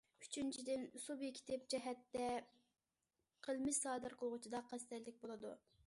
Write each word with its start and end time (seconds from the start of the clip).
ئۈچىنچىدىن، 0.25 0.85
سۇبيېكتىپ 1.03 1.67
جەھەتتە 1.73 2.31
قىلمىش 3.49 3.83
سادىر 3.85 4.19
قىلغۇچىدا 4.23 4.65
قەستەنلىك 4.73 5.25
بولىدۇ. 5.27 5.55